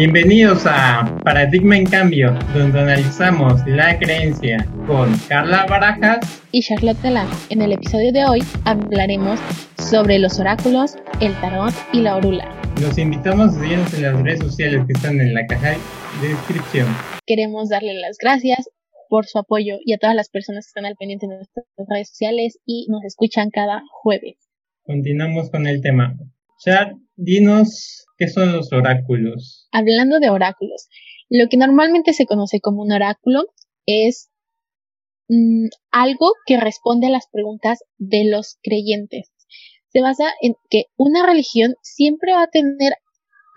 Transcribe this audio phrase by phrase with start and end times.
[0.00, 7.28] Bienvenidos a Paradigma en Cambio, donde analizamos la creencia con Carla Barajas y Charlotte Galán.
[7.50, 9.38] En el episodio de hoy hablaremos
[9.76, 12.48] sobre los oráculos, el tarot y la orula.
[12.80, 15.76] Los invitamos a seguirnos en las redes sociales que están en la caja
[16.22, 16.86] de descripción.
[17.26, 18.59] Queremos darle las gracias
[19.10, 22.08] por su apoyo y a todas las personas que están al pendiente de nuestras redes
[22.08, 24.38] sociales y nos escuchan cada jueves.
[24.84, 26.16] Continuamos con el tema.
[26.64, 29.68] Char, dinos qué son los oráculos.
[29.72, 30.88] Hablando de oráculos,
[31.28, 33.46] lo que normalmente se conoce como un oráculo
[33.84, 34.30] es
[35.28, 39.32] mm, algo que responde a las preguntas de los creyentes.
[39.88, 42.92] Se basa en que una religión siempre va a tener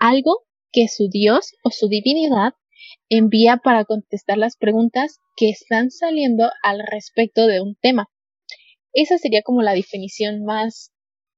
[0.00, 0.40] algo
[0.72, 2.54] que su Dios o su divinidad
[3.08, 8.08] envía para contestar las preguntas que están saliendo al respecto de un tema.
[8.92, 10.92] Esa sería como la definición más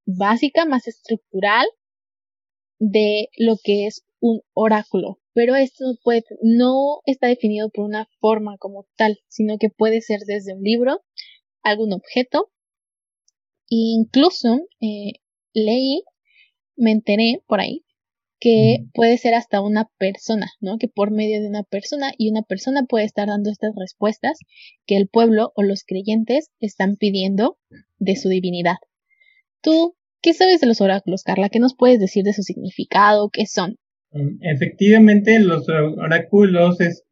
[0.06, 1.66] básica, más estructural
[2.78, 5.18] de lo que es un oráculo.
[5.32, 5.84] Pero esto
[6.42, 11.02] no está definido por una forma como tal, sino que puede ser desde un libro,
[11.62, 12.50] algún objeto.
[13.68, 15.20] incluso eh,
[15.52, 16.02] leí,
[16.76, 17.85] me enteré por ahí,
[18.38, 20.78] que puede ser hasta una persona, ¿no?
[20.78, 24.38] Que por medio de una persona y una persona puede estar dando estas respuestas
[24.86, 27.58] que el pueblo o los creyentes están pidiendo
[27.98, 28.76] de su divinidad.
[29.62, 31.48] ¿Tú qué sabes de los oráculos, Carla?
[31.48, 33.30] ¿Qué nos puedes decir de su significado?
[33.32, 33.76] ¿Qué son?
[34.12, 37.04] Mm, efectivamente, los oráculos es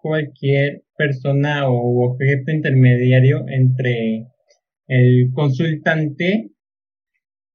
[0.00, 4.26] cualquier persona o objeto intermediario entre
[4.86, 6.50] el consultante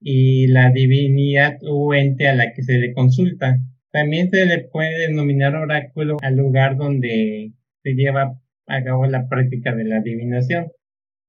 [0.07, 3.57] y la divinidad o ente a la que se le consulta.
[3.91, 9.73] También se le puede denominar oráculo al lugar donde se lleva a cabo la práctica
[9.75, 10.67] de la adivinación,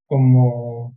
[0.06, 0.94] como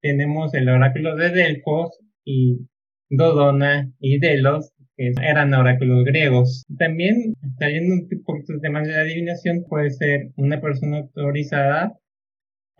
[0.00, 2.68] tenemos el oráculo de Delfos y
[3.08, 6.64] Dodona y Delos, que eran oráculos griegos.
[6.78, 11.98] También, saliendo un poquito de tema de la adivinación, puede ser una persona autorizada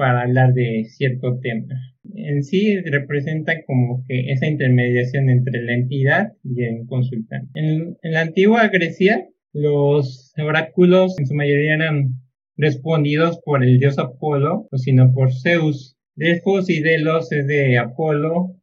[0.00, 1.74] para hablar de cierto tema.
[2.14, 7.50] En sí representa como que esa intermediación entre la entidad y el consultante.
[7.54, 12.14] En, la antigua Grecia, los oráculos en su mayoría eran
[12.56, 15.98] respondidos por el dios Apolo, o sino por Zeus.
[16.16, 18.56] Delfos y Delos es de Apolo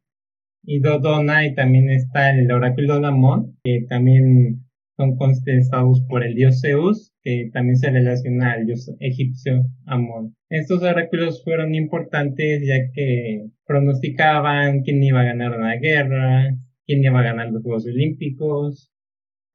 [0.64, 4.67] y Dodona y también está el oráculo de Amón, que también
[4.98, 10.34] son contestados por el dios Zeus, que también se relaciona al dios egipcio Amón.
[10.50, 17.20] Estos oráculos fueron importantes ya que pronosticaban quién iba a ganar una guerra, quién iba
[17.20, 18.90] a ganar los Juegos Olímpicos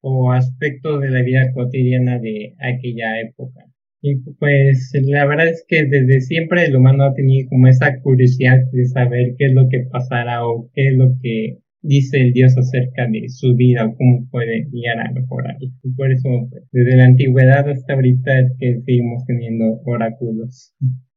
[0.00, 3.66] o aspectos de la vida cotidiana de aquella época.
[4.00, 8.60] Y pues la verdad es que desde siempre el humano ha tenido como esa curiosidad
[8.72, 12.56] de saber qué es lo que pasará o qué es lo que dice el Dios
[12.56, 15.56] acerca de su vida o cómo puede llegar a mejorar.
[15.60, 20.74] Y por eso, pues, desde la antigüedad hasta ahorita es que seguimos teniendo oráculos.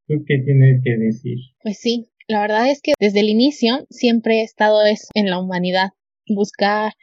[0.07, 1.37] ¿Tú qué tienes que decir?
[1.63, 4.79] Pues sí, la verdad es que desde el inicio siempre he estado
[5.13, 5.89] en la humanidad,
[6.27, 6.93] buscar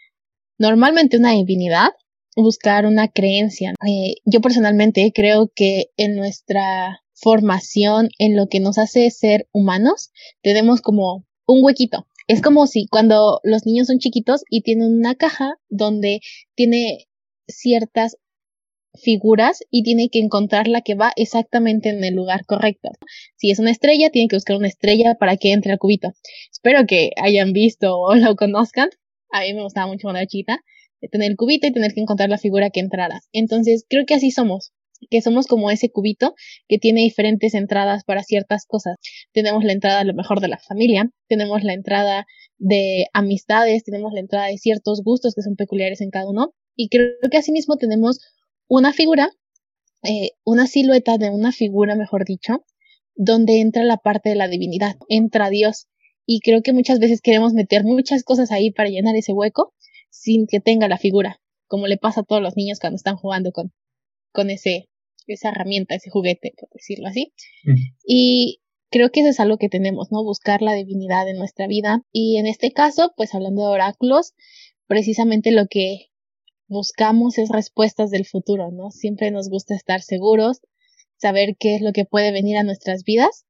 [0.58, 1.88] normalmente una divinidad
[2.36, 3.75] buscar una creencia.
[3.86, 10.10] Eh, yo personalmente creo que en nuestra formación, en lo que nos hace ser humanos,
[10.42, 12.06] tenemos como un huequito.
[12.26, 16.20] Es como si cuando los niños son chiquitos y tienen una caja donde
[16.54, 17.06] tiene
[17.46, 18.16] ciertas
[18.94, 22.90] figuras y tiene que encontrar la que va exactamente en el lugar correcto.
[23.36, 26.12] Si es una estrella, tiene que buscar una estrella para que entre al cubito.
[26.52, 28.88] Espero que hayan visto o lo conozcan.
[29.30, 30.60] A mí me gustaba mucho cuando era chiquita
[31.08, 33.20] tener el cubito y tener que encontrar la figura que entrara.
[33.32, 34.72] Entonces, creo que así somos,
[35.10, 36.34] que somos como ese cubito
[36.69, 38.97] que tiene diferentes entradas para ciertas cosas.
[39.32, 42.26] Tenemos la entrada a lo mejor de la familia, tenemos la entrada
[42.59, 46.54] de amistades, tenemos la entrada de ciertos gustos que son peculiares en cada uno.
[46.76, 48.20] Y creo que asimismo tenemos
[48.69, 49.31] una figura,
[50.03, 52.64] eh, una silueta de una figura, mejor dicho,
[53.14, 55.87] donde entra la parte de la divinidad, entra Dios.
[56.26, 59.75] Y creo que muchas veces queremos meter muchas cosas ahí para llenar ese hueco
[60.11, 63.52] sin que tenga la figura, como le pasa a todos los niños cuando están jugando
[63.52, 63.73] con,
[64.32, 64.88] con ese,
[65.32, 67.32] esa herramienta, ese juguete, por decirlo así.
[68.06, 68.61] Y
[68.91, 70.23] creo que eso es algo que tenemos, ¿no?
[70.23, 72.03] Buscar la divinidad en nuestra vida.
[72.12, 74.35] Y en este caso, pues hablando de oráculos,
[74.87, 76.11] precisamente lo que
[76.69, 78.91] buscamos es respuestas del futuro, ¿no?
[78.91, 80.61] Siempre nos gusta estar seguros,
[81.17, 83.44] saber qué es lo que puede venir a nuestras vidas.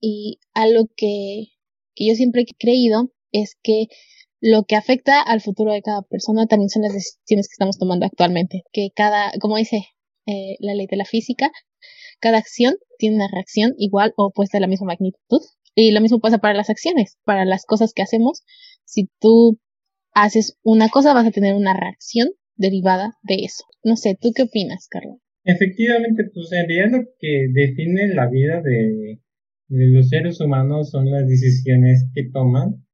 [0.00, 1.46] Y algo que,
[1.94, 3.86] que yo siempre he creído es que
[4.40, 8.06] lo que afecta al futuro de cada persona también son las decisiones que estamos tomando
[8.06, 8.64] actualmente.
[8.72, 9.86] Que cada, como dice
[10.26, 11.50] eh, la ley de la física,
[12.20, 15.40] cada acción tiene una reacción igual o opuesta de la misma magnitud.
[15.74, 18.42] Y lo mismo pasa para las acciones, para las cosas que hacemos.
[18.84, 19.60] Si tú
[20.14, 23.64] haces una cosa, vas a tener una reacción derivada de eso.
[23.84, 25.18] No sé, ¿tú qué opinas, Carlos?
[25.44, 29.20] Efectivamente, pues en realidad lo que define la vida de,
[29.68, 32.86] de los seres humanos son las decisiones que toman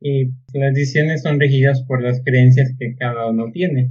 [0.00, 3.90] y las decisiones son regidas por las creencias que cada uno tiene.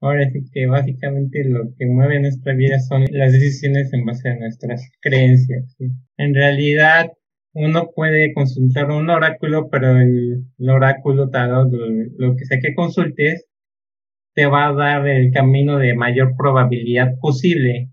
[0.00, 4.36] Ahora sí que básicamente lo que mueve nuestra vida son las decisiones en base a
[4.36, 5.76] nuestras creencias.
[6.16, 7.12] En realidad
[7.52, 11.86] uno puede consultar un oráculo, pero el, oráculo tarot, lo,
[12.16, 13.46] lo que sea que consultes,
[14.34, 17.90] te va a dar el camino de mayor probabilidad posible.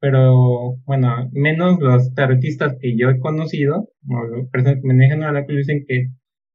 [0.00, 5.58] Pero bueno, menos los tarotistas que yo he conocido, o las personas que manejan oráculo
[5.58, 6.08] dicen que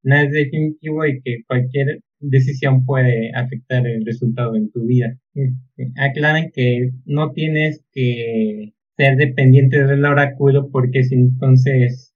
[0.04, 5.18] nada es definitivo y que cualquier decisión puede afectar el resultado en tu vida.
[5.34, 12.14] Este, aclaran que no tienes que ser dependiente del oráculo porque si entonces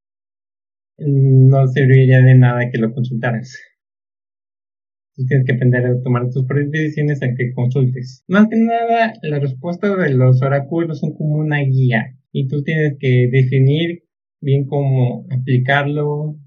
[0.97, 3.57] no serviría de nada que lo consultaras.
[5.15, 8.23] Tú tienes que aprender a tomar tus propias decisiones a que consultes.
[8.27, 12.97] Más que nada, las respuestas de los oráculos son como una guía y tú tienes
[12.99, 14.03] que definir
[14.41, 16.37] bien cómo aplicarlo,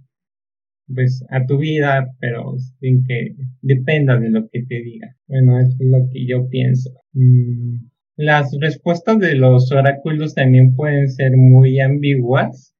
[0.94, 5.16] pues a tu vida, pero sin que dependa de lo que te diga.
[5.26, 6.90] Bueno, es lo que yo pienso.
[7.12, 12.74] Mm, las respuestas de los oráculos también pueden ser muy ambiguas.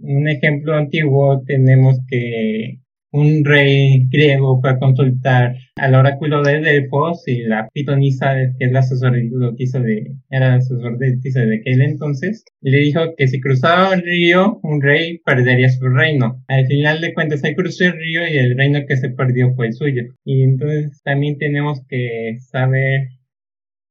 [0.00, 7.22] Un ejemplo antiguo tenemos que un rey griego fue a consultar al oráculo de Delfos
[7.26, 12.78] y la pitonisa, que es la sacerdotisa de, era la sacerdotisa de aquel entonces, le
[12.78, 16.42] dijo que si cruzaba el río, un rey perdería su reino.
[16.48, 19.68] Al final de cuentas, se cruzó el río y el reino que se perdió fue
[19.68, 20.02] el suyo.
[20.24, 23.08] Y entonces también tenemos que saber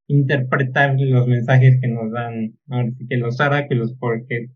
[0.07, 4.47] interpretar los mensajes que nos dan, ahora sí que los oráculos, porque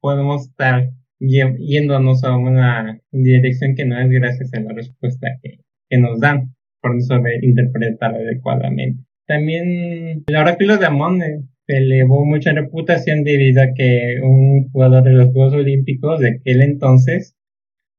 [0.00, 5.98] podemos estar yéndonos a una dirección que no es gracias a la respuesta que, que
[5.98, 9.02] nos dan por no saber interpretar adecuadamente.
[9.26, 15.12] También el oráculo de Amón eh, elevó mucha reputación debido a que un jugador de
[15.12, 17.34] los Juegos Olímpicos de aquel entonces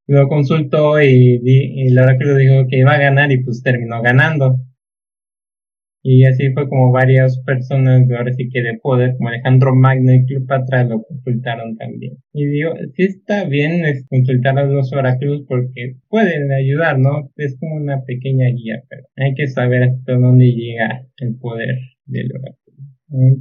[0.06, 4.58] lo consultó y, y el oráculo dijo que iba a ganar y pues terminó ganando.
[6.02, 10.24] Y así fue como varias personas ahora sí que de poder, como Alejandro Magno y
[10.24, 12.18] Cleopatra, lo consultaron también.
[12.32, 17.30] Y digo, sí está bien consultar a los oráculos porque pueden ayudar, ¿no?
[17.36, 22.30] Es como una pequeña guía, pero hay que saber hasta dónde llega el poder del
[22.32, 22.76] oráculo.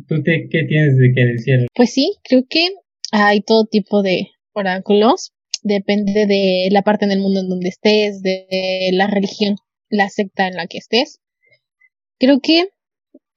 [0.07, 1.68] ¿Tú te, qué tienes de qué decir?
[1.75, 2.68] Pues sí, creo que
[3.12, 5.31] hay todo tipo de oráculos.
[5.63, 9.57] Depende de la parte del mundo en donde estés, de la religión,
[9.89, 11.19] la secta en la que estés
[12.19, 12.69] Creo que,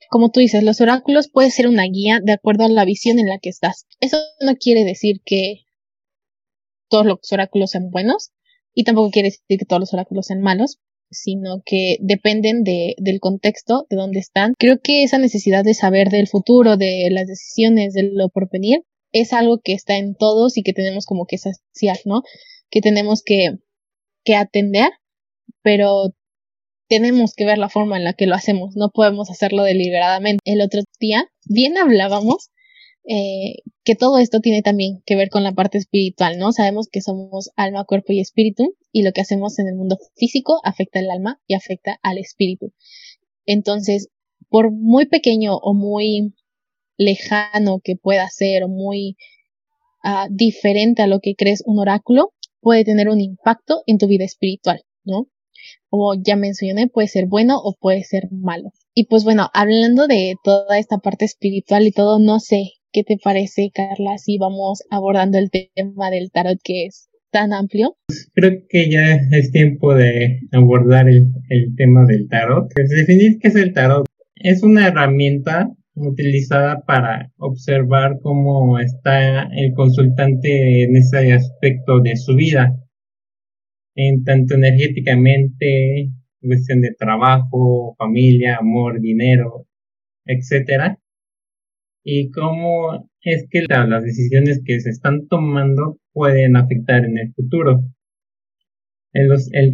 [0.09, 3.29] como tú dices, los oráculos pueden ser una guía de acuerdo a la visión en
[3.29, 3.87] la que estás.
[4.00, 5.65] Eso no quiere decir que
[6.88, 8.32] todos los oráculos sean buenos
[8.75, 10.79] y tampoco quiere decir que todos los oráculos sean malos,
[11.11, 14.55] sino que dependen de, del contexto, de dónde están.
[14.59, 18.83] Creo que esa necesidad de saber del futuro, de las decisiones, de lo por venir,
[19.12, 22.23] es algo que está en todos y que tenemos como que saciar, ¿no?
[22.71, 23.59] Que tenemos que,
[24.25, 24.91] que atender,
[25.62, 26.15] pero
[26.91, 30.41] tenemos que ver la forma en la que lo hacemos, no podemos hacerlo deliberadamente.
[30.45, 32.51] El otro día, bien hablábamos
[33.09, 36.50] eh, que todo esto tiene también que ver con la parte espiritual, ¿no?
[36.50, 40.61] Sabemos que somos alma, cuerpo y espíritu y lo que hacemos en el mundo físico
[40.64, 42.73] afecta al alma y afecta al espíritu.
[43.47, 44.09] Entonces,
[44.49, 46.35] por muy pequeño o muy
[46.97, 49.17] lejano que pueda ser o muy
[50.03, 54.25] ah, diferente a lo que crees un oráculo, puede tener un impacto en tu vida
[54.25, 55.29] espiritual, ¿no?
[55.88, 58.73] Como ya mencioné, puede ser bueno o puede ser malo.
[58.95, 63.17] Y pues bueno, hablando de toda esta parte espiritual y todo, no sé qué te
[63.23, 67.97] parece, Carla, si vamos abordando el tema del tarot que es tan amplio.
[68.35, 71.33] Creo que ya es tiempo de abordar el,
[71.76, 72.67] tema del tarot.
[72.71, 74.07] Es pues, definir qué es el tarot.
[74.37, 82.35] Es una herramienta utilizada para observar cómo está el consultante en ese aspecto de su
[82.35, 82.76] vida
[84.02, 89.66] en tanto energéticamente, cuestión de trabajo, familia, amor, dinero,
[90.25, 90.99] etcétera,
[92.02, 97.83] y cómo es que las decisiones que se están tomando pueden afectar en el futuro.
[99.12, 99.73] El, el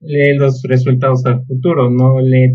[0.00, 2.54] lee los resultados al futuro, no lee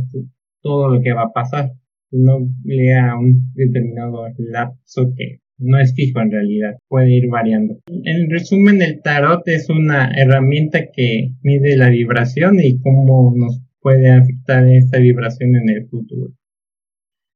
[0.61, 1.71] todo lo que va a pasar,
[2.09, 7.79] sino lee a un determinado lapso que no es fijo en realidad, puede ir variando.
[7.87, 14.09] En resumen, el tarot es una herramienta que mide la vibración y cómo nos puede
[14.09, 16.33] afectar esta vibración en el futuro.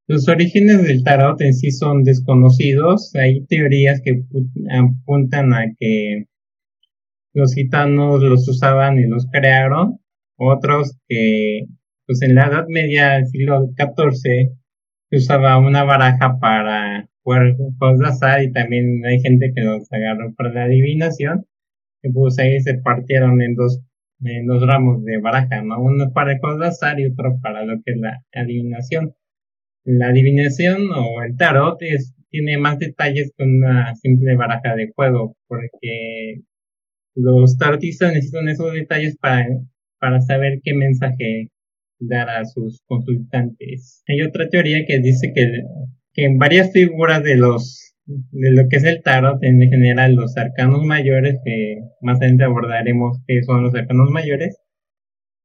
[0.08, 3.14] Los orígenes del tarot en sí son desconocidos.
[3.16, 4.24] Hay teorías que
[4.72, 6.28] apuntan a que
[7.34, 10.00] los gitanos los usaban y los crearon.
[10.38, 11.66] Otros que,
[12.06, 14.52] pues en la Edad Media del siglo XIV,
[15.10, 19.92] se usaba una baraja para jugar juegos de azar y también hay gente que los
[19.92, 21.46] agarró para la adivinación.
[22.02, 23.82] Y pues ahí se partieron en dos,
[24.24, 25.82] en dos ramos de baraja, ¿no?
[25.82, 29.14] Uno para juegos de azar y otro para lo que es la adivinación.
[29.84, 35.36] La adivinación o el tarot es, tiene más detalles que una simple baraja de juego,
[35.48, 36.44] porque
[37.14, 39.48] los tarotistas necesitan esos detalles para,
[40.00, 41.50] para saber qué mensaje
[42.00, 44.04] dar a sus consultantes.
[44.08, 45.64] Hay otra teoría que dice que,
[46.18, 50.36] que en varias figuras de los de lo que es el tarot en general los
[50.36, 54.58] arcanos mayores que más adelante abordaremos que son los arcanos mayores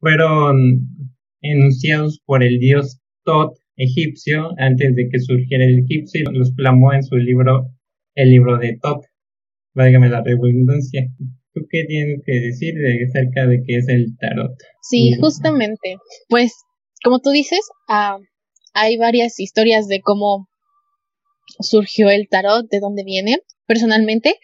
[0.00, 0.88] fueron
[1.42, 6.92] enunciados por el dios Tot egipcio antes de que surgiera el egipcio y los plasmó
[6.92, 7.68] en su libro
[8.14, 9.04] el libro de Tot
[9.74, 11.06] válgame la redundancia
[11.54, 14.52] ¿Tú qué tienes que decir de acerca de qué es el tarot?
[14.80, 15.96] Sí, justamente.
[16.30, 16.54] Pues,
[17.04, 17.60] como tú dices,
[17.90, 18.16] ah,
[18.72, 20.48] hay varias historias de cómo
[21.60, 23.38] surgió el tarot, de dónde viene.
[23.66, 24.38] Personalmente,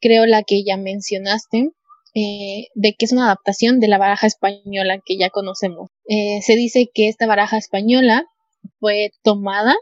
[0.00, 1.70] creo la que ya mencionaste,
[2.14, 5.90] eh, de que es una adaptación de la baraja española que ya conocemos.
[6.08, 8.24] Eh, se dice que esta baraja española
[8.78, 9.74] fue tomada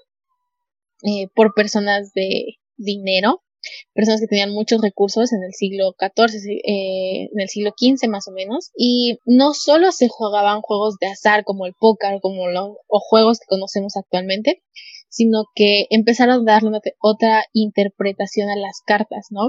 [1.02, 3.42] eh, por personas de dinero
[3.94, 8.32] personas que tenían muchos recursos en el siglo XIV, en el siglo XV más o
[8.32, 12.99] menos, y no solo se jugaban juegos de azar como el póker como los, o
[12.99, 14.62] juegos que conocemos actualmente,
[15.12, 19.42] sino que empezaron a darle otra interpretación a las cartas, ¿no?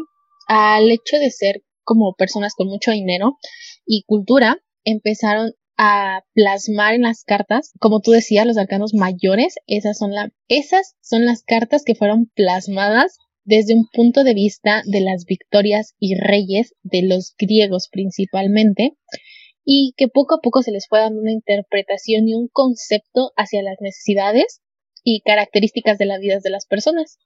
[0.48, 3.38] Al hecho de ser como personas con mucho dinero
[3.86, 9.98] y cultura, empezaron a plasmar en las cartas, como tú decías, los arcanos mayores, esas
[9.98, 10.12] son,
[10.50, 15.96] esas son las cartas que fueron plasmadas desde un punto de vista de las victorias
[15.98, 18.98] y reyes de los griegos principalmente,
[19.66, 23.64] y que poco a poco se les fue dando una interpretación y un concepto hacia
[23.64, 24.62] las necesidades
[25.04, 27.20] y características de las vidas de las personas.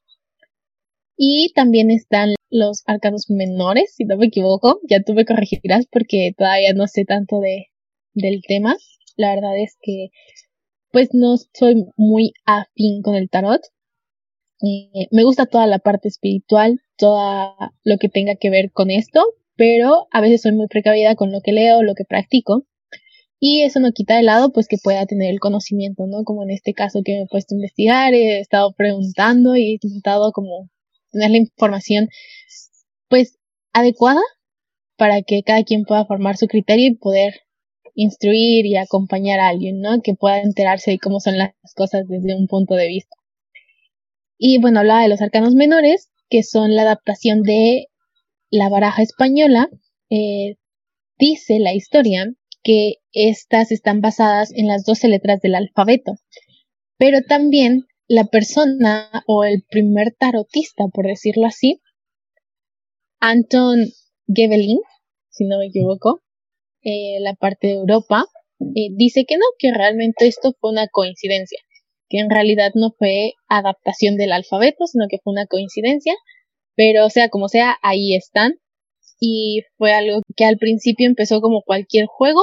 [1.15, 6.33] Y también están los arcanos menores, si no me equivoco, ya tú me corregirás porque
[6.37, 7.67] todavía no sé tanto de,
[8.13, 8.77] del tema.
[9.15, 10.09] La verdad es que
[10.91, 13.61] pues no soy muy afín con el tarot,
[14.61, 17.53] eh, me gusta toda la parte espiritual, todo
[17.83, 19.23] lo que tenga que ver con esto,
[19.55, 22.65] pero a veces soy muy precavida con lo que leo, lo que practico.
[23.39, 26.23] Y eso no quita de lado, pues que pueda tener el conocimiento, ¿no?
[26.23, 29.71] Como en este caso que me he puesto a investigar, he estado preguntando y he
[29.73, 30.69] intentado como
[31.11, 32.09] tener la información,
[33.09, 33.37] pues,
[33.73, 34.21] adecuada
[34.97, 37.41] para que cada quien pueda formar su criterio y poder
[37.93, 40.01] instruir y acompañar a alguien, ¿no?
[40.01, 43.15] Que pueda enterarse de cómo son las cosas desde un punto de vista.
[44.39, 47.87] Y bueno, hablaba de los arcanos menores, que son la adaptación de
[48.49, 49.69] la baraja española.
[50.09, 50.57] Eh,
[51.17, 52.33] dice la historia
[52.67, 56.15] que estas están basadas en las 12 letras del alfabeto.
[56.97, 61.79] Pero también la persona o el primer tarotista, por decirlo así,
[63.21, 63.85] Anton
[64.27, 64.81] Gebelin,
[65.29, 66.19] si no me equivoco,
[66.81, 68.25] eh, la parte de Europa,
[68.59, 71.59] eh, dice que no, que realmente esto fue una coincidencia
[72.09, 76.13] que en realidad no fue adaptación del alfabeto, sino que fue una coincidencia,
[76.75, 78.55] pero sea como sea, ahí están.
[79.19, 82.41] Y fue algo que al principio empezó como cualquier juego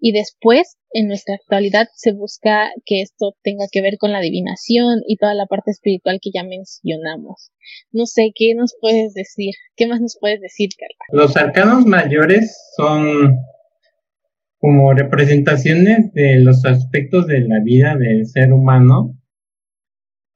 [0.00, 5.00] y después en nuestra actualidad se busca que esto tenga que ver con la adivinación
[5.06, 7.50] y toda la parte espiritual que ya mencionamos.
[7.92, 9.54] No sé, ¿qué nos puedes decir?
[9.76, 11.24] ¿Qué más nos puedes decir, Carla?
[11.24, 13.36] Los arcanos mayores son
[14.58, 19.14] como representaciones de los aspectos de la vida del ser humano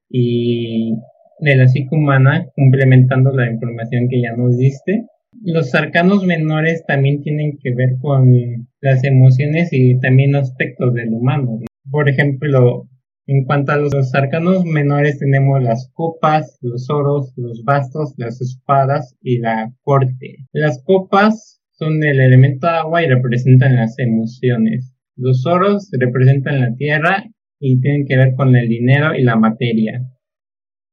[0.09, 0.95] y
[1.41, 5.07] de la psique humana, complementando la información que ya nos diste.
[5.45, 11.59] Los arcanos menores también tienen que ver con las emociones y también aspectos del humano.
[11.91, 12.89] Por ejemplo,
[13.27, 19.17] en cuanto a los arcanos menores tenemos las copas, los oros, los bastos, las espadas
[19.21, 20.47] y la corte.
[20.53, 24.95] Las copas son el elemento agua y representan las emociones.
[25.17, 27.25] Los oros representan la tierra
[27.59, 30.07] y tienen que ver con el dinero y la materia.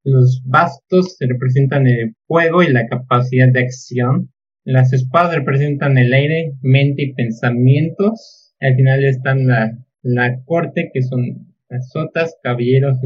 [0.03, 4.31] Los bastos representan el fuego y la capacidad de acción.
[4.69, 8.53] Las espadas representan el aire, mente y pensamientos.
[8.59, 12.99] Al final están la, la corte, que son las sotas, caballeros,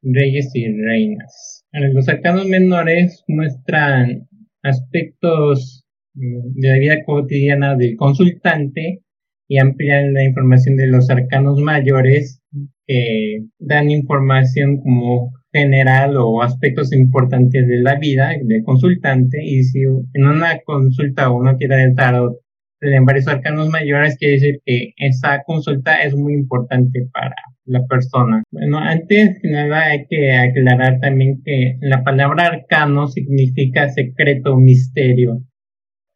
[0.00, 1.66] reyes y reinas.
[1.72, 4.28] Los arcanos menores muestran
[4.62, 5.84] aspectos
[6.14, 9.02] de la vida cotidiana del consultante
[9.46, 12.40] y amplían la información de los arcanos mayores
[12.86, 19.82] que dan información como general o aspectos importantes de la vida del consultante y si
[19.82, 22.36] en una consulta uno quiere tarot
[22.80, 27.34] en varios arcanos mayores quiere decir que esa consulta es muy importante para
[27.66, 28.42] la persona.
[28.50, 35.42] Bueno, antes que nada hay que aclarar también que la palabra arcano significa secreto, misterio,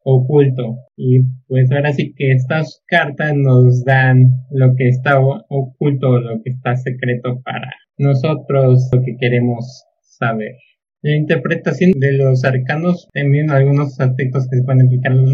[0.03, 0.77] oculto.
[0.97, 6.49] Y pues ahora sí que estas cartas nos dan lo que está oculto, lo que
[6.49, 10.55] está secreto para nosotros, lo que queremos saber.
[11.01, 15.31] La interpretación de los arcanos, también algunos aspectos que se pueden aplicar en los,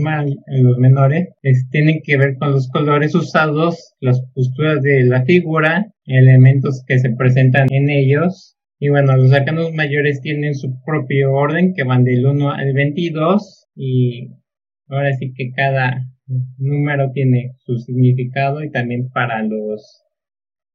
[0.48, 1.30] en los menores,
[1.72, 7.12] tienen que ver con los colores usados, las posturas de la figura, elementos que se
[7.12, 8.58] presentan en ellos.
[8.80, 13.68] Y bueno, los arcanos mayores tienen su propio orden que van del 1 al 22
[13.76, 14.28] y
[14.90, 16.06] ahora sí que cada
[16.58, 20.04] número tiene su significado y también para los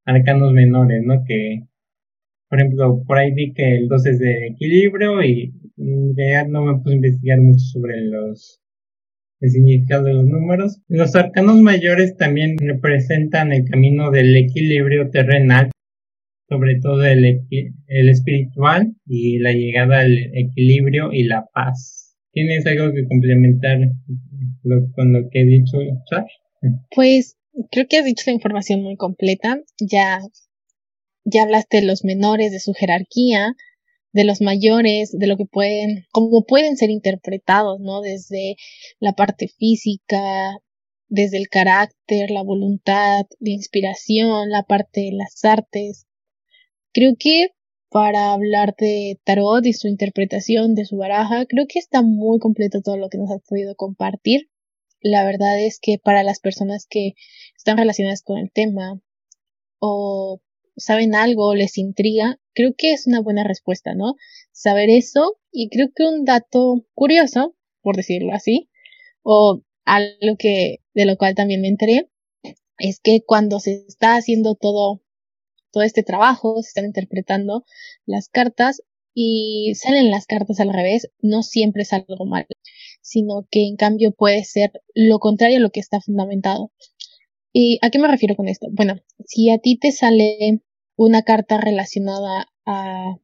[0.07, 1.23] arcanos menores, ¿no?
[1.27, 1.67] Que
[2.49, 5.53] por ejemplo, por ahí vi que el 2 es de equilibrio y
[6.17, 8.61] ya no me puse a investigar mucho sobre los
[9.41, 10.81] el significado de los números.
[10.89, 15.71] Los arcanos mayores también representan el camino del equilibrio terrenal,
[16.49, 17.43] sobre todo el,
[17.87, 22.17] el espiritual y la llegada al equilibrio y la paz.
[22.33, 23.79] ¿Tienes algo que complementar
[24.95, 25.79] con lo que he dicho,
[26.95, 27.37] Pues
[27.71, 29.59] creo que has dicho la información muy completa.
[29.81, 30.21] Ya
[31.27, 33.57] ya hablaste de los menores, de su jerarquía,
[34.13, 38.01] de los mayores, de lo que pueden, cómo pueden ser interpretados, ¿no?
[38.01, 38.57] Desde
[39.01, 40.57] la parte física,
[41.09, 46.07] desde el carácter, la voluntad, la inspiración, la parte de las artes.
[46.93, 47.49] Creo que
[47.91, 52.83] para hablar de tarot y su interpretación de su baraja, creo que está muy completo
[52.83, 54.49] todo lo que nos has podido compartir.
[55.01, 57.15] La verdad es que para las personas que
[57.57, 59.01] están relacionadas con el tema
[59.79, 60.41] o
[60.77, 64.17] saben algo, les intriga, creo que es una buena respuesta, ¿no?
[64.53, 68.71] Saber eso y creo que un dato curioso, por decirlo así,
[69.23, 72.11] o algo que de lo cual también me enteré,
[72.79, 75.03] es que cuando se está haciendo todo
[75.73, 77.67] todo este trabajo, se están interpretando
[78.07, 82.47] las cartas y salen las cartas al revés, no siempre es algo malo,
[83.03, 86.73] sino que en cambio puede ser lo contrario a lo que está fundamentado.
[87.53, 88.69] ¿Y a qué me refiero con esto?
[88.73, 90.61] Bueno, si a ti te sale
[90.97, 93.17] una carta relacionada a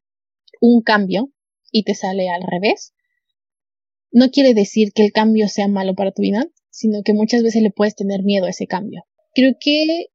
[0.61, 1.32] un cambio
[1.70, 2.94] y te sale al revés,
[4.11, 7.62] no quiere decir que el cambio sea malo para tu vida, sino que muchas veces
[7.62, 9.04] le puedes tener miedo a ese cambio.
[9.35, 10.06] Creo que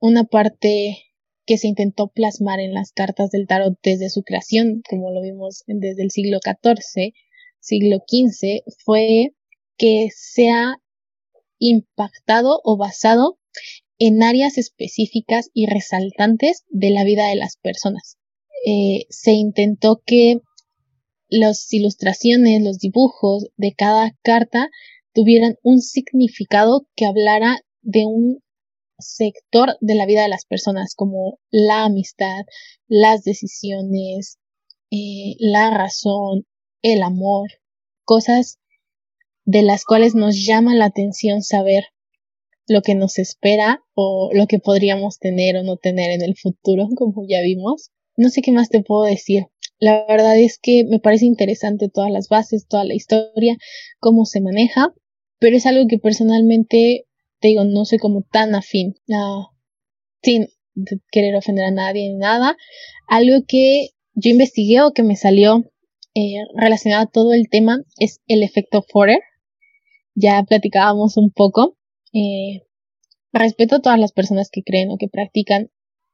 [0.00, 0.98] una parte
[1.46, 5.64] que se intentó plasmar en las cartas del tarot desde su creación, como lo vimos
[5.66, 7.14] desde el siglo XIV,
[7.58, 9.34] siglo XV, fue
[9.78, 10.76] que sea
[11.58, 13.38] impactado o basado
[13.98, 18.16] en áreas específicas y resaltantes de la vida de las personas.
[18.66, 20.40] Eh, se intentó que
[21.28, 24.68] las ilustraciones, los dibujos de cada carta
[25.12, 28.42] tuvieran un significado que hablara de un
[28.98, 32.44] sector de la vida de las personas, como la amistad,
[32.88, 34.38] las decisiones,
[34.90, 36.46] eh, la razón,
[36.82, 37.48] el amor,
[38.04, 38.58] cosas
[39.44, 41.84] de las cuales nos llama la atención saber
[42.68, 46.88] lo que nos espera o lo que podríamos tener o no tener en el futuro,
[46.96, 47.90] como ya vimos.
[48.16, 49.46] No sé qué más te puedo decir.
[49.80, 53.56] La verdad es que me parece interesante todas las bases, toda la historia,
[54.00, 54.92] cómo se maneja,
[55.38, 57.06] pero es algo que personalmente,
[57.40, 58.96] te digo, no soy como tan afín,
[60.22, 60.48] sin
[61.12, 62.56] querer ofender a nadie ni nada.
[63.06, 65.64] Algo que yo investigué o que me salió
[66.14, 69.20] eh, relacionado a todo el tema es el efecto Forer.
[70.16, 71.77] Ya platicábamos un poco
[72.18, 72.66] eh,
[73.32, 75.70] respeto a todas las personas que creen o que practican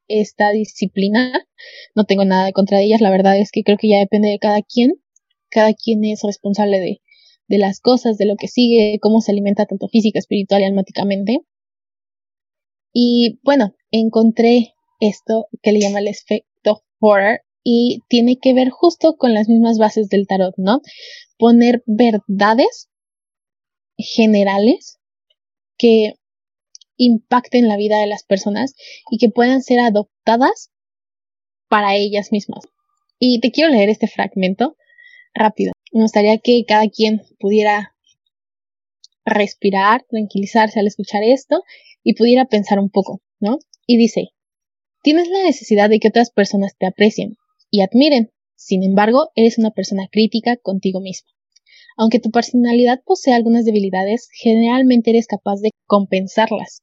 [0.08, 1.32] esta disciplina.
[1.94, 3.00] No tengo nada contra ellas.
[3.00, 4.94] La verdad es que creo que ya depende de cada quien.
[5.50, 7.00] Cada quien es responsable de,
[7.48, 11.40] de las cosas, de lo que sigue, cómo se alimenta tanto física, espiritual y almáticamente.
[12.92, 19.16] Y bueno, encontré esto que le llama el efecto horror y tiene que ver justo
[19.16, 20.80] con las mismas bases del tarot, ¿no?
[21.38, 22.90] Poner verdades
[23.96, 24.98] generales
[25.76, 26.14] que
[26.96, 28.74] impacten la vida de las personas
[29.10, 30.70] y que puedan ser adoptadas
[31.68, 32.64] para ellas mismas.
[33.18, 34.76] Y te quiero leer este fragmento
[35.34, 35.72] rápido.
[35.92, 37.94] Me gustaría que cada quien pudiera
[39.24, 41.62] respirar, tranquilizarse al escuchar esto
[42.02, 43.58] y pudiera pensar un poco, ¿no?
[43.86, 44.28] Y dice,
[45.02, 47.36] tienes la necesidad de que otras personas te aprecien
[47.70, 48.30] y admiren.
[48.56, 51.33] Sin embargo, eres una persona crítica contigo misma.
[51.96, 56.82] Aunque tu personalidad posee algunas debilidades, generalmente eres capaz de compensarlas.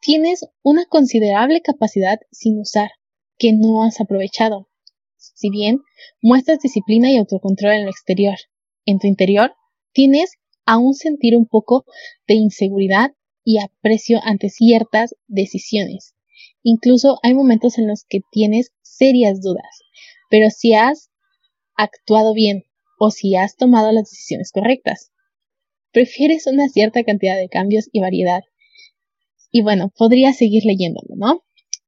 [0.00, 2.90] tienes una considerable capacidad sin usar,
[3.38, 4.68] que no has aprovechado.
[5.16, 5.80] Si bien
[6.22, 8.36] muestras disciplina y autocontrol en lo exterior,
[8.84, 9.54] en tu interior
[9.92, 10.32] tienes
[10.64, 11.84] aún sentir un poco
[12.28, 13.12] de inseguridad
[13.44, 16.14] y aprecio ante ciertas decisiones.
[16.62, 19.82] Incluso hay momentos en los que tienes serias dudas,
[20.30, 21.10] pero si has
[21.76, 22.64] actuado bien
[22.98, 25.12] o si has tomado las decisiones correctas.
[25.92, 28.42] Prefieres una cierta cantidad de cambios y variedad.
[29.50, 31.44] Y bueno, podría seguir leyéndolo, ¿no?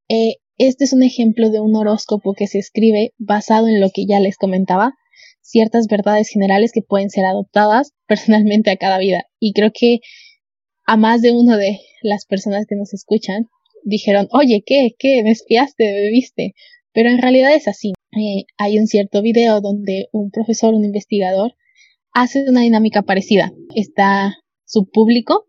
[0.09, 4.07] Eh, este es un ejemplo de un horóscopo que se escribe basado en lo que
[4.07, 4.95] ya les comentaba,
[5.41, 9.25] ciertas verdades generales que pueden ser adoptadas personalmente a cada vida.
[9.39, 10.01] Y creo que
[10.87, 13.49] a más de uno de las personas que nos escuchan
[13.85, 14.95] dijeron, oye, ¿qué?
[14.99, 15.23] ¿Qué?
[15.23, 15.85] ¿Me espiaste?
[15.85, 16.55] ¿Me viste?
[16.93, 17.93] Pero en realidad es así.
[18.13, 21.55] Eh, hay un cierto video donde un profesor, un investigador,
[22.13, 23.53] hace una dinámica parecida.
[23.75, 25.47] Está su público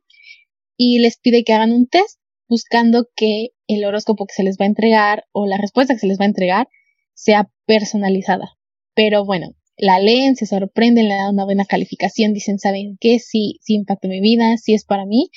[0.78, 4.66] y les pide que hagan un test buscando que el horóscopo que se les va
[4.66, 6.68] a entregar o la respuesta que se les va a entregar
[7.14, 8.58] sea personalizada.
[8.96, 13.20] Pero bueno, la leen, se sorprenden, le dan una buena calificación, dicen, ¿saben qué?
[13.20, 15.30] Sí, sí impactó mi vida, sí es para mí.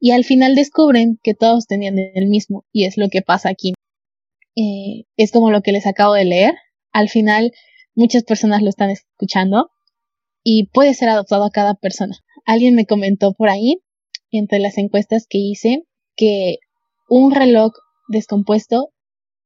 [0.00, 3.74] Y al final descubren que todos tenían el mismo y es lo que pasa aquí.
[4.56, 6.54] Eh, es como lo que les acabo de leer.
[6.92, 7.52] Al final,
[7.94, 9.70] muchas personas lo están escuchando
[10.42, 12.16] y puede ser adoptado a cada persona.
[12.46, 13.82] Alguien me comentó por ahí,
[14.30, 15.84] entre las encuestas que hice,
[16.16, 16.58] que
[17.08, 17.72] un reloj
[18.08, 18.92] descompuesto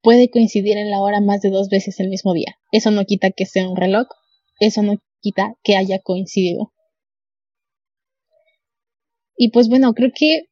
[0.02, 2.56] puede coincidir en la hora más de dos veces el mismo día.
[2.72, 4.06] Eso no quita que sea un reloj,
[4.60, 6.72] eso no quita que haya coincidido.
[9.36, 10.44] Y pues bueno, creo que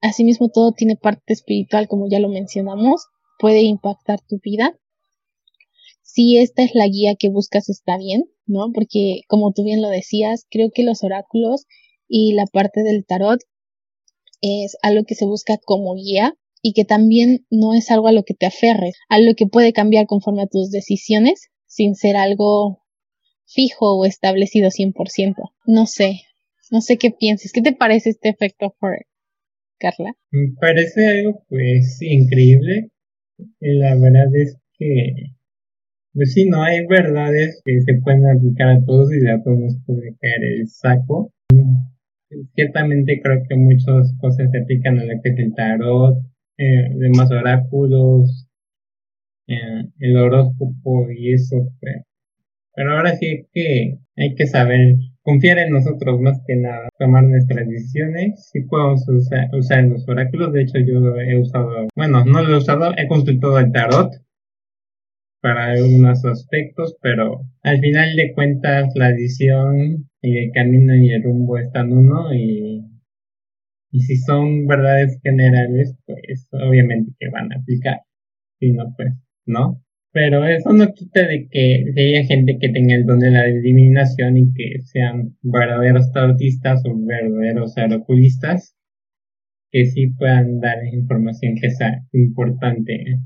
[0.00, 3.06] asimismo todo tiene parte espiritual, como ya lo mencionamos
[3.38, 4.78] puede impactar tu vida.
[6.02, 8.72] Si esta es la guía que buscas está bien, ¿no?
[8.72, 11.66] Porque como tú bien lo decías, creo que los oráculos
[12.08, 13.40] y la parte del tarot
[14.40, 18.24] es algo que se busca como guía y que también no es algo a lo
[18.24, 22.82] que te aferres, algo que puede cambiar conforme a tus decisiones sin ser algo
[23.46, 25.34] fijo o establecido 100%.
[25.66, 26.22] No sé,
[26.70, 27.52] no sé qué pienses.
[27.52, 28.96] ¿Qué te parece este efecto, for
[29.78, 30.14] Carla?
[30.30, 32.90] Me parece algo pues increíble
[33.60, 35.34] la verdad es que,
[36.12, 39.76] pues sí, no hay verdades que se pueden aplicar a todos y a todos nos
[39.86, 41.32] puede caer el saco.
[42.54, 46.18] Ciertamente creo que muchas cosas se aplican a lo que es el tarot,
[46.58, 48.46] eh, demás oráculos,
[49.46, 52.02] eh, el horóscopo y eso, pero,
[52.74, 54.96] pero ahora sí que hay que saber
[55.28, 58.48] confiar en nosotros más que nada, tomar nuestras decisiones.
[58.50, 62.94] Si podemos usar, los oráculos, de hecho yo he usado, bueno, no lo he usado,
[62.96, 64.10] he consultado el tarot
[65.42, 71.22] para algunos aspectos, pero al final de cuentas la decisión y el camino y el
[71.22, 72.86] rumbo están uno y,
[73.90, 77.98] y si son verdades generales, pues obviamente que van a aplicar.
[78.58, 79.12] Si no, pues
[79.44, 79.84] no.
[80.12, 84.36] Pero eso no quita de que, haya gente que tenga el don de la adivinación
[84.38, 88.74] y que sean verdaderos tarotistas o verdaderos oraculistas
[89.70, 93.18] que sí puedan dar información que sea importante.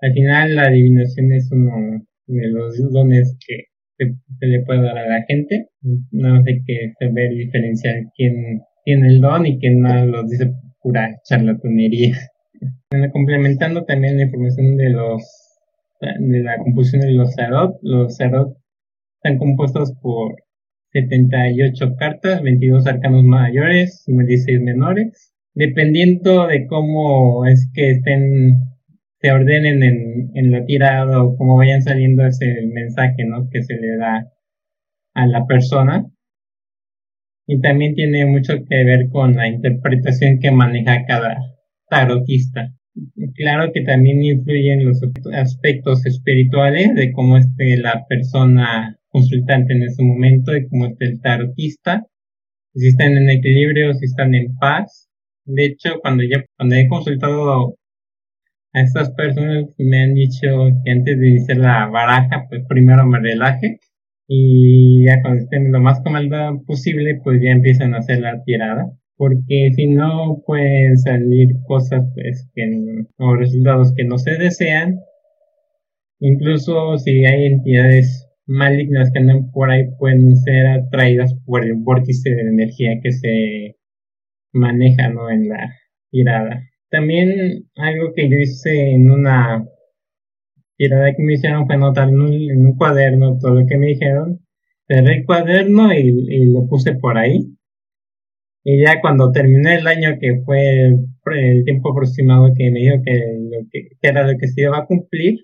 [0.00, 3.64] Al final la adivinación es uno de los dones que
[3.98, 5.68] se, le puede dar a la gente.
[6.12, 10.52] No sé que se ve diferenciar quién tiene el don y quién no lo dice
[10.80, 12.16] pura charlatanería.
[13.12, 15.43] Complementando también la información de los
[16.00, 17.78] de la composición de los tarot.
[17.82, 18.56] Los tarot
[19.22, 20.36] están compuestos por
[20.92, 25.34] 78 cartas, 22 arcanos mayores, 56 menores.
[25.54, 28.58] Dependiendo de cómo es que estén,
[29.20, 33.48] se ordenen en, en la tirada o cómo vayan saliendo ese mensaje, ¿no?
[33.50, 34.30] Que se le da
[35.14, 36.06] a la persona.
[37.46, 41.36] Y también tiene mucho que ver con la interpretación que maneja cada
[41.88, 42.72] tarotista.
[43.34, 45.00] Claro que también influyen los
[45.32, 51.20] aspectos espirituales de cómo esté la persona consultante en ese momento, de cómo esté el
[51.20, 52.06] tarotista,
[52.74, 55.08] si están en equilibrio, si están en paz.
[55.44, 57.76] De hecho, cuando yo cuando he consultado
[58.72, 60.46] a estas personas me han dicho
[60.84, 63.78] que antes de iniciar la baraja, pues primero me relaje
[64.28, 68.92] y ya cuando estén lo más cómodo posible, pues ya empiezan a hacer la tirada
[69.16, 72.64] porque si no pueden salir cosas pues que
[73.18, 75.00] o resultados que no se desean.
[76.20, 82.30] Incluso si hay entidades malignas que andan por ahí pueden ser atraídas por el vórtice
[82.30, 83.76] de energía que se
[84.52, 85.30] maneja ¿no?
[85.30, 85.74] en la
[86.10, 86.62] tirada.
[86.90, 89.66] También algo que yo hice en una
[90.76, 94.40] tirada que me hicieron fue anotar en un, cuaderno todo lo que me dijeron.
[94.86, 97.53] Cerré el cuaderno y lo puse por ahí
[98.64, 103.68] Y ya cuando terminé el año, que fue el tiempo aproximado que me dijo que,
[103.70, 105.40] que, era lo que se iba a cumplir,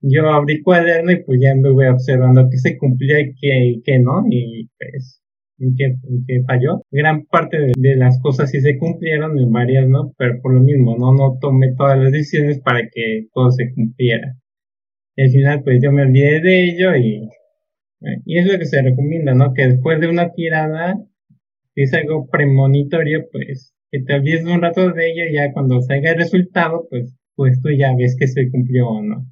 [0.00, 4.24] yo abrí cuaderno y pues ya anduve observando qué se cumplía y qué, qué no,
[4.30, 5.22] y pues
[5.58, 6.82] en qué, en falló.
[6.90, 10.96] Gran parte de, las cosas sí se cumplieron, en varias no, pero por lo mismo,
[10.98, 14.34] no, no tomé todas las decisiones para que todo se cumpliera.
[15.16, 17.28] Y al final pues yo me olvidé de ello y,
[18.24, 19.52] y es lo que se recomienda, ¿no?
[19.52, 20.96] Que después de una tirada
[21.74, 26.12] es algo premonitorio, pues que te olvides un rato de ello y ya cuando salga
[26.12, 29.26] el resultado, pues, pues tú ya ves que se cumplió o no.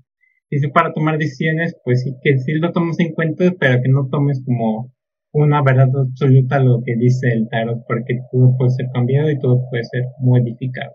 [0.50, 4.08] Es para tomar decisiones, pues sí que sí lo tomes en cuenta, pero que no
[4.10, 4.92] tomes como
[5.32, 9.62] una verdad absoluta lo que dice el tarot, porque todo puede ser cambiado y todo
[9.70, 10.94] puede ser modificado.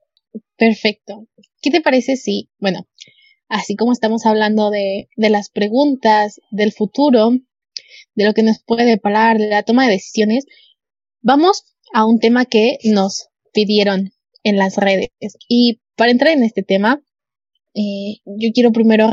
[0.58, 1.28] Perfecto.
[1.62, 2.86] ¿Qué te parece si, bueno,
[3.48, 7.32] así como estamos hablando de, de las preguntas, del futuro,
[8.16, 10.46] de lo que nos puede parar, de la toma de decisiones,
[11.28, 14.12] Vamos a un tema que nos pidieron
[14.44, 15.10] en las redes.
[15.50, 17.02] Y para entrar en este tema,
[17.74, 19.10] eh, yo quiero primero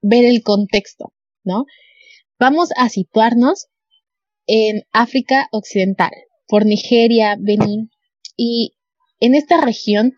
[0.00, 1.12] ver el contexto,
[1.44, 1.66] ¿no?
[2.36, 3.68] Vamos a situarnos
[4.48, 6.10] en África Occidental,
[6.48, 7.92] por Nigeria, Benín,
[8.36, 8.74] y
[9.20, 10.16] en esta región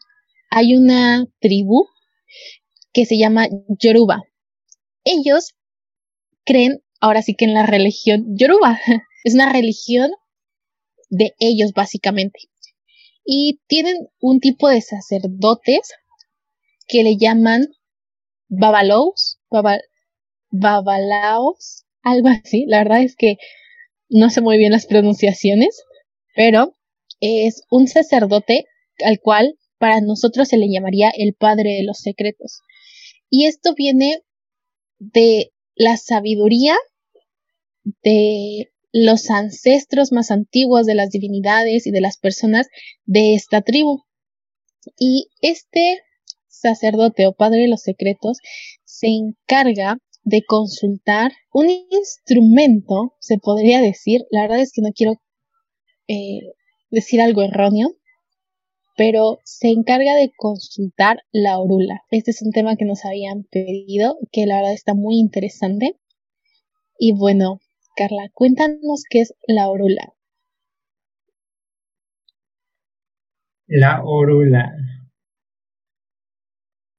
[0.48, 1.88] hay una tribu
[2.94, 4.22] que se llama Yoruba.
[5.04, 5.56] Ellos
[6.46, 8.80] creen ahora sí que en la religión Yoruba.
[9.24, 10.10] Es una religión
[11.14, 12.40] de ellos básicamente.
[13.24, 15.92] Y tienen un tipo de sacerdotes
[16.86, 17.68] que le llaman
[18.48, 19.38] babalaos,
[20.50, 22.66] babalaos, algo así.
[22.66, 23.36] La verdad es que
[24.08, 25.82] no sé muy bien las pronunciaciones,
[26.34, 26.76] pero
[27.20, 28.66] es un sacerdote
[29.04, 32.60] al cual para nosotros se le llamaría el padre de los secretos.
[33.30, 34.22] Y esto viene
[34.98, 36.76] de la sabiduría
[38.02, 42.68] de los ancestros más antiguos de las divinidades y de las personas
[43.04, 44.04] de esta tribu.
[44.96, 46.00] Y este
[46.46, 48.38] sacerdote o padre de los secretos
[48.84, 55.14] se encarga de consultar un instrumento, se podría decir, la verdad es que no quiero
[56.06, 56.42] eh,
[56.88, 57.96] decir algo erróneo,
[58.96, 62.02] pero se encarga de consultar la orula.
[62.12, 65.98] Este es un tema que nos habían pedido, que la verdad está muy interesante.
[66.96, 67.58] Y bueno,
[67.96, 70.14] Carla, cuéntanos qué es la orula.
[73.68, 74.74] La orula.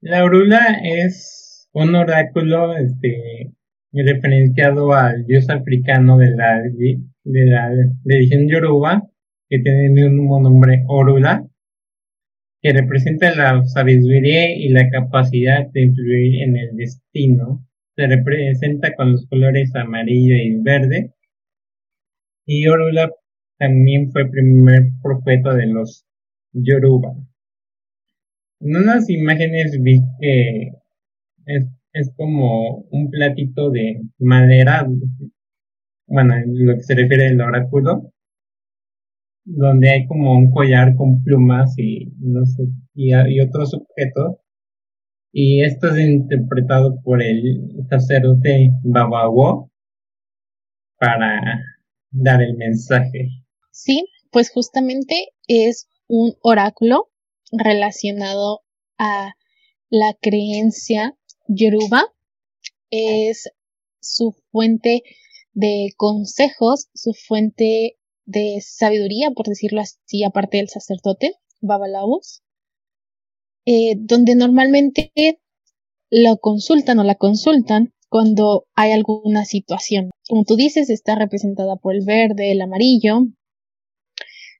[0.00, 3.52] La orula es un oráculo este,
[3.92, 7.70] referenciado al dios africano de la, de la
[8.04, 9.02] religión yoruba,
[9.48, 11.46] que tiene el mismo nombre Orula,
[12.62, 19.12] que representa la sabiduría y la capacidad de influir en el destino se representa con
[19.12, 21.14] los colores amarillo y verde.
[22.44, 23.10] Y Orula
[23.58, 26.04] también fue primer profeta de los
[26.52, 27.14] Yoruba.
[28.60, 30.72] En unas imágenes vi que
[31.46, 34.86] es, es como un platito de madera,
[36.06, 38.12] bueno, lo que se refiere al oráculo,
[39.44, 44.36] donde hay como un collar con plumas y no sé, y, y otros objetos
[45.38, 49.70] y esto es interpretado por el sacerdote Babawo
[50.98, 51.60] para
[52.10, 53.28] dar el mensaje.
[53.70, 57.10] Sí, pues justamente es un oráculo
[57.52, 58.62] relacionado
[58.96, 59.34] a
[59.90, 61.18] la creencia
[61.48, 62.04] yoruba.
[62.88, 63.50] Es
[64.00, 65.02] su fuente
[65.52, 72.42] de consejos, su fuente de sabiduría, por decirlo así, aparte del sacerdote, Babalaos.
[73.66, 75.12] Eh, donde normalmente
[76.08, 80.10] lo consultan o la consultan cuando hay alguna situación.
[80.28, 83.26] Como tú dices, está representada por el verde, el amarillo.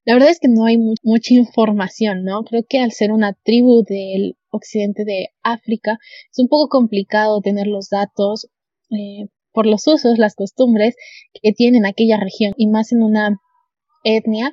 [0.05, 2.45] La verdad es que no hay mucha información, ¿no?
[2.45, 5.99] Creo que al ser una tribu del occidente de África
[6.31, 8.49] es un poco complicado tener los datos
[8.91, 10.97] eh, por los usos, las costumbres
[11.33, 13.41] que tienen aquella región y más en una
[14.05, 14.53] etnia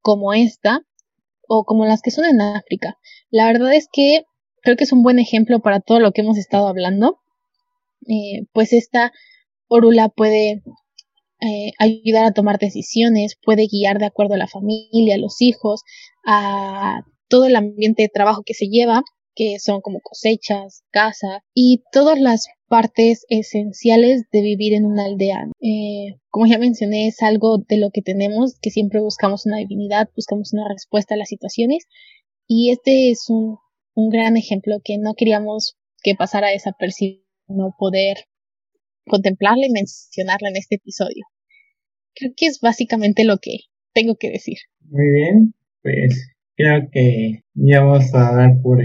[0.00, 0.82] como esta,
[1.54, 2.98] o como las que son en África.
[3.30, 4.24] La verdad es que
[4.62, 7.18] creo que es un buen ejemplo para todo lo que hemos estado hablando.
[8.08, 9.12] Eh, pues esta
[9.68, 10.62] orula puede
[11.42, 15.82] eh, ayudar a tomar decisiones, puede guiar de acuerdo a la familia, a los hijos,
[16.24, 19.02] a todo el ambiente de trabajo que se lleva,
[19.34, 25.44] que son como cosechas, casa y todas las partes esenciales de vivir en una aldea.
[25.60, 30.08] Eh, como ya mencioné, es algo de lo que tenemos, que siempre buscamos una divinidad,
[30.16, 31.84] buscamos una respuesta a las situaciones
[32.46, 33.58] y este es un,
[33.94, 38.24] un gran ejemplo que no queríamos que pasara desapercibido, no poder
[39.06, 41.26] contemplarla y mencionarla en este episodio.
[42.14, 43.58] Creo que es básicamente lo que
[43.94, 44.58] tengo que decir.
[44.80, 48.82] Muy bien, pues creo que ya vamos a dar por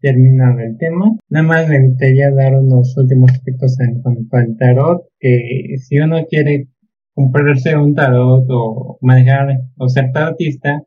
[0.00, 1.16] terminado el tema.
[1.28, 6.24] Nada más me gustaría dar unos últimos aspectos en cuanto al tarot, que si uno
[6.26, 6.68] quiere
[7.14, 10.82] comprarse un tarot o manejar o ser tarotista,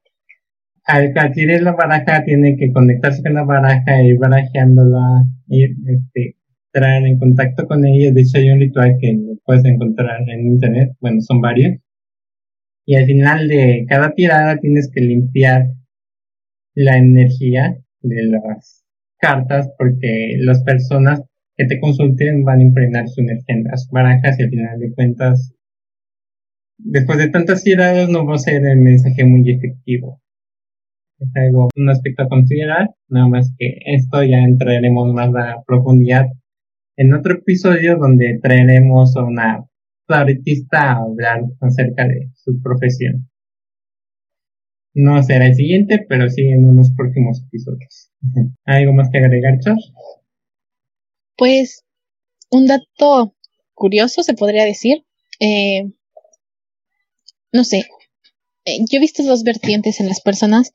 [0.85, 6.35] al adquirir la baraja tiene que conectarse con la baraja, ir barajeándola, ir este,
[6.73, 8.11] entrar en contacto con ella.
[8.11, 11.77] De hecho hay un ritual que puedes encontrar en internet, bueno, son varios.
[12.85, 15.67] Y al final de cada tirada tienes que limpiar
[16.73, 18.80] la energía de las
[19.21, 21.21] cartas porque las personas
[21.55, 24.93] que te consulten van a impregnar su energía en las barajas y al final de
[24.93, 25.53] cuentas,
[26.77, 30.21] después de tantas tiradas no va a ser el mensaje muy efectivo.
[31.19, 36.25] Es algo, un aspecto a considerar, nada más que esto ya entraremos más a profundidad
[36.97, 39.65] en otro episodio donde traeremos a una
[40.07, 43.30] claritista a hablar acerca de su profesión.
[44.93, 48.11] No será el siguiente, pero sí en unos próximos episodios.
[48.65, 49.77] ¿Algo más que agregar, Char?
[51.37, 51.85] Pues
[52.49, 53.35] un dato
[53.73, 55.05] curioso, se podría decir.
[55.39, 55.89] Eh,
[57.53, 57.85] no sé,
[58.65, 60.73] eh, yo he visto dos vertientes en las personas.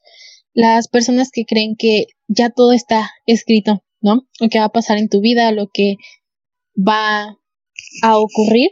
[0.54, 4.26] Las personas que creen que ya todo está escrito, ¿no?
[4.40, 5.96] Lo que va a pasar en tu vida, lo que
[6.76, 7.38] va
[8.02, 8.70] a ocurrir.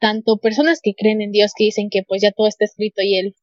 [0.00, 3.16] Tanto personas que creen en Dios que dicen que pues ya todo está escrito y
[3.16, 3.36] Él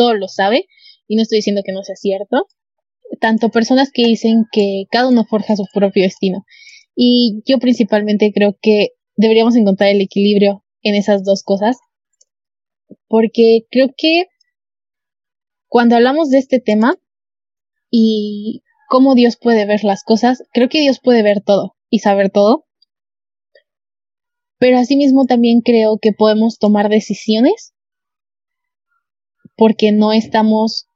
[0.00, 0.64] todo lo sabe,
[1.06, 2.46] y no estoy diciendo que no sea cierto,
[3.20, 6.46] tanto personas que dicen que cada uno forja su propio destino.
[6.96, 11.76] Y yo principalmente creo que deberíamos encontrar el equilibrio en esas dos cosas,
[13.08, 14.24] porque creo que
[15.68, 16.96] cuando hablamos de este tema
[17.90, 22.30] y cómo Dios puede ver las cosas, creo que Dios puede ver todo y saber
[22.30, 22.64] todo,
[24.58, 27.74] pero asimismo también creo que podemos tomar decisiones
[29.60, 30.86] porque no estamos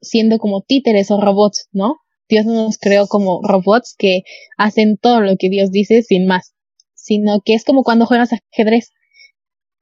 [0.00, 1.96] siendo como títeres o robots, ¿no?
[2.28, 4.22] Dios no nos creó como robots que
[4.56, 6.54] hacen todo lo que Dios dice sin más,
[6.94, 8.92] sino que es como cuando juegas ajedrez.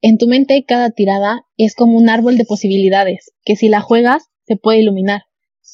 [0.00, 4.22] En tu mente cada tirada es como un árbol de posibilidades, que si la juegas
[4.46, 5.24] se puede iluminar,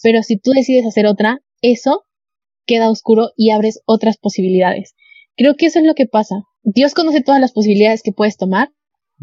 [0.03, 2.03] pero si tú decides hacer otra, eso
[2.67, 4.97] queda oscuro y abres otras posibilidades.
[5.37, 6.43] Creo que eso es lo que pasa.
[6.65, 8.73] Dios conoce todas las posibilidades que puedes tomar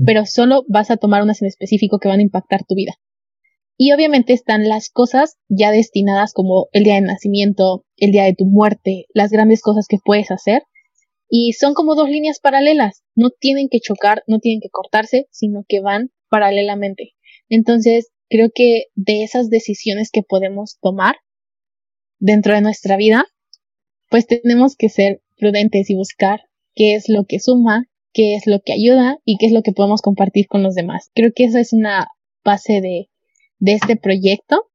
[0.05, 2.93] pero solo vas a tomar unas en específico que van a impactar tu vida.
[3.77, 8.35] Y obviamente están las cosas ya destinadas como el día de nacimiento, el día de
[8.35, 10.63] tu muerte, las grandes cosas que puedes hacer.
[11.27, 13.03] Y son como dos líneas paralelas.
[13.15, 17.13] No tienen que chocar, no tienen que cortarse, sino que van paralelamente.
[17.49, 21.15] Entonces, creo que de esas decisiones que podemos tomar
[22.19, 23.25] dentro de nuestra vida,
[24.09, 26.41] pues tenemos que ser prudentes y buscar
[26.75, 29.71] qué es lo que suma, qué es lo que ayuda y qué es lo que
[29.71, 31.09] podemos compartir con los demás.
[31.13, 32.07] Creo que esa es una
[32.43, 33.09] base de,
[33.59, 34.67] de este proyecto.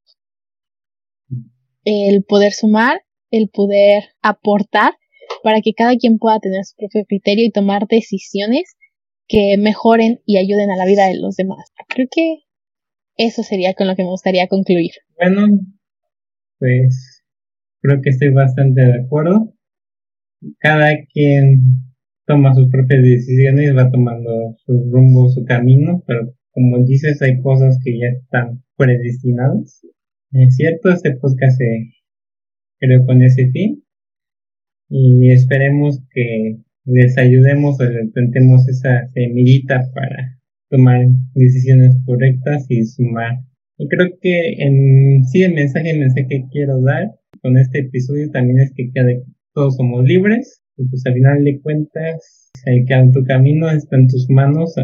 [1.85, 4.95] El poder sumar, el poder aportar
[5.43, 8.77] para que cada quien pueda tener su propio criterio y tomar decisiones
[9.29, 11.73] que mejoren y ayuden a la vida de los demás.
[11.89, 12.45] Creo que
[13.17, 14.93] eso sería con lo que me gustaría concluir.
[15.17, 15.47] Bueno,
[16.59, 17.25] pues
[17.81, 19.53] creo que estoy bastante de acuerdo.
[20.59, 21.86] Cada quien
[22.27, 27.79] toma sus propias decisiones, va tomando su rumbo, su camino, pero como dices, hay cosas
[27.85, 29.83] que ya están predestinadas.
[30.33, 31.93] Es cierto, este podcast se
[32.79, 33.85] creó con ese fin
[34.89, 42.85] y esperemos que les ayudemos o les plantemos esa semillita para tomar decisiones correctas y
[42.85, 43.39] sumar.
[43.79, 47.11] Y creo que en sí el mensaje, el mensaje que quiero dar
[47.43, 48.91] con este episodio también es que
[49.53, 54.09] todos somos libres y pues al final de cuentas, el que tu camino está en
[54.09, 54.75] tus manos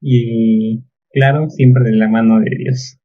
[0.00, 0.82] y
[1.12, 2.98] claro, siempre de la mano de Dios.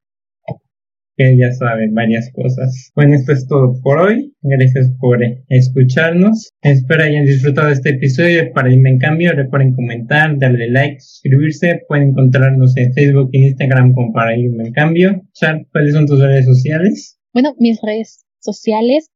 [1.16, 2.90] Que ya saben varias cosas.
[2.96, 4.34] Bueno, esto es todo por hoy.
[4.42, 6.50] Gracias por escucharnos.
[6.60, 8.52] Espero hayan disfrutado de este episodio.
[8.52, 11.82] Para irme en cambio, recuerden comentar, darle like, suscribirse.
[11.86, 15.22] Pueden encontrarnos en Facebook e Instagram como para irme en cambio.
[15.34, 17.16] Char, ¿cuáles son tus redes sociales?
[17.32, 19.08] Bueno, mis redes sociales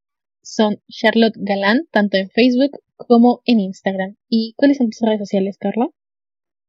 [0.48, 4.16] son Charlotte Galán, tanto en Facebook como en Instagram.
[4.28, 5.88] ¿Y cuáles son tus redes sociales, Carla?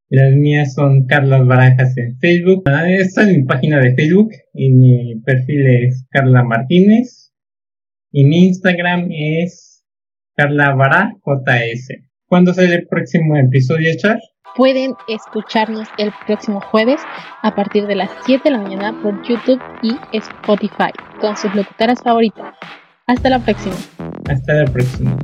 [0.09, 2.63] Las mías son Carlas Barajas en Facebook.
[2.65, 7.31] Ah, esta es mi página de Facebook y mi perfil es Carla Martínez.
[8.11, 9.85] Y mi Instagram es
[10.35, 12.03] Carla Bará JS.
[12.25, 14.19] ¿Cuándo sale el próximo episodio, Char?
[14.55, 16.99] Pueden escucharnos el próximo jueves
[17.43, 22.01] a partir de las 7 de la mañana por YouTube y Spotify con sus locutoras
[22.01, 22.55] favoritas.
[23.09, 23.75] Hasta la próxima.
[24.27, 25.17] Hasta la próxima.